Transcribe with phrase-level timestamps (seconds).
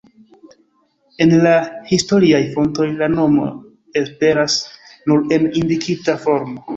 [1.25, 1.51] En la
[1.95, 3.45] historiaj fontoj la nomo
[4.01, 4.55] aperas
[5.13, 6.65] nur en indikita formo.